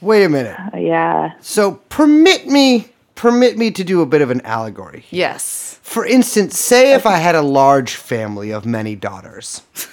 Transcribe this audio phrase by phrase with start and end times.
[0.00, 0.56] Wait a minute.
[0.72, 1.32] Uh, yeah.
[1.40, 2.86] So permit me
[3.20, 5.04] permit me to do a bit of an allegory.
[5.10, 5.78] Yes.
[5.82, 9.62] For instance, say if I had a large family of many daughters.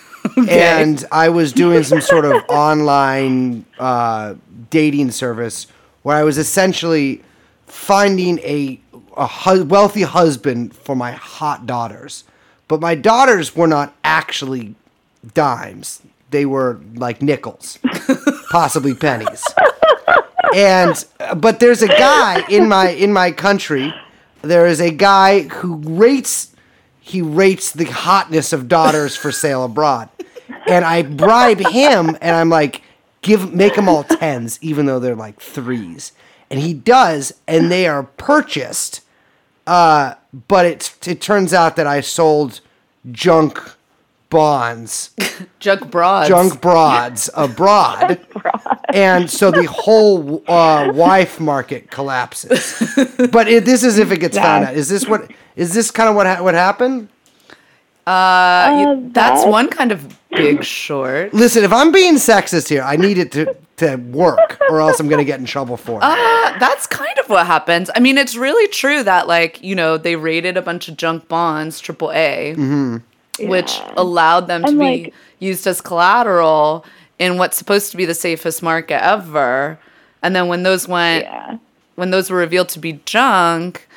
[0.50, 4.36] And I was doing some sort of online uh,
[4.70, 5.68] dating service
[6.04, 7.24] where I was essentially
[7.66, 8.78] finding a,
[9.16, 12.26] a hu- wealthy husband for my hot daughters.
[12.68, 14.76] But my daughters were not actually
[15.34, 17.80] dimes, they were like nickels,
[18.52, 19.46] possibly pennies
[20.58, 21.06] and
[21.38, 23.94] but there's a guy in my in my country
[24.42, 26.56] there is a guy who rates
[27.00, 30.10] he rates the hotness of daughters for sale abroad
[30.68, 32.82] and i bribe him and i'm like
[33.22, 36.12] give make them all tens even though they're like threes
[36.50, 39.02] and he does and they are purchased
[39.68, 40.14] uh,
[40.48, 42.62] but it it turns out that i sold
[43.12, 43.62] junk
[44.30, 45.12] bonds
[45.60, 46.30] Junk broads.
[46.30, 48.26] junk broads abroad.
[48.94, 52.76] And so the whole uh, wife market collapses.
[53.32, 54.74] But it, this is if it gets found out.
[54.76, 55.30] Is this what?
[55.56, 57.10] Is this kind of what ha- what happened?
[58.06, 61.34] Uh, Uh, that's that- one kind of big short.
[61.34, 65.08] Listen, if I'm being sexist here, I need it to to work, or else I'm
[65.10, 66.04] gonna get in trouble for it.
[66.04, 67.92] Uh, that's kind of what happens.
[67.96, 71.28] I mean, it's really true that, like, you know, they raided a bunch of junk
[71.28, 72.56] bonds, triple A,
[73.40, 76.86] which allowed them to And, be like- used as collateral
[77.20, 79.80] in what's supposed to be the safest market ever.
[80.22, 81.58] And then when those went, Yeah.
[81.96, 83.88] when those were revealed to be junk,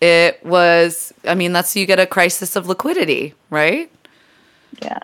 [0.00, 3.90] it was, I mean, that's you get a crisis of liquidity, right?
[4.82, 4.98] Yeah.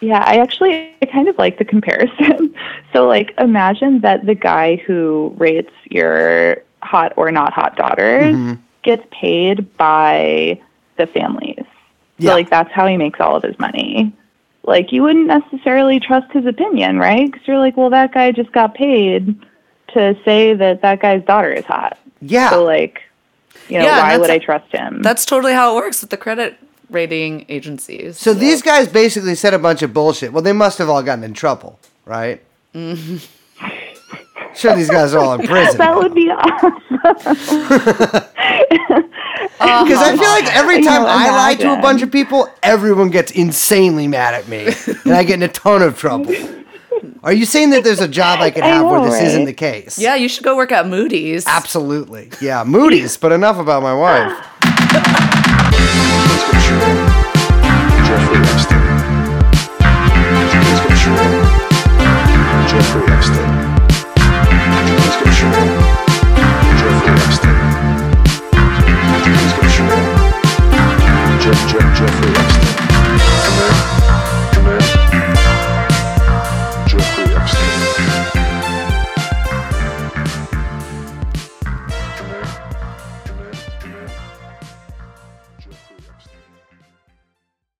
[0.00, 2.54] Yeah, I actually I kind of like the comparison.
[2.92, 8.54] so like imagine that the guy who rates your hot or not hot daughters mm-hmm.
[8.82, 10.60] gets paid by
[10.96, 11.64] the families.
[12.20, 12.34] So Yeah.
[12.34, 14.12] like that's how he makes all of his money.
[14.66, 17.32] Like you wouldn't necessarily trust his opinion, right?
[17.32, 19.34] Cuz you're like, well that guy just got paid
[19.94, 21.96] to say that that guy's daughter is hot.
[22.20, 22.50] yeah.
[22.50, 23.00] So like
[23.68, 25.02] you know, Yeah, why would I trust him?
[25.02, 26.56] That's totally how it works with the credit
[26.90, 28.16] rating agencies.
[28.16, 30.32] so these guys basically said a bunch of bullshit.
[30.32, 32.40] Well, they must have all gotten in trouble, right?
[32.74, 33.26] mm
[34.54, 35.76] Sure, these guys are all in prison.
[35.78, 36.72] that would be awesome.
[39.68, 42.48] Oh, because I feel like every time know, I lie to a bunch of people,
[42.62, 44.68] everyone gets insanely mad at me,
[45.04, 46.34] and I get in a ton of trouble.
[47.22, 49.44] Are you saying that there's a job I could I have where know, this isn't
[49.44, 49.98] the case?
[49.98, 51.46] yeah, you should go work at Moody's.
[51.46, 52.30] Absolutely.
[52.40, 54.32] Yeah, Moody's, but enough about my wife.